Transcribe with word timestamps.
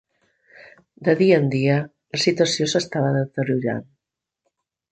De 1.09 1.13
dia 1.19 1.37
en 1.41 1.45
dia, 1.55 1.75
la 2.15 2.21
situació 2.23 2.69
s'estava 2.73 3.13
deteriorant. 3.21 3.87